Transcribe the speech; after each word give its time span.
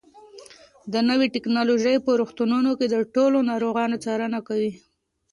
دا 0.91 0.99
نوې 1.09 1.27
ټیکنالوژي 1.35 1.95
په 2.05 2.11
روغتونونو 2.19 2.71
کې 2.79 2.85
د 2.89 2.95
ټولو 3.15 3.37
ناروغانو 3.49 3.95
څارنه 4.05 4.39
کوي. 4.47 4.71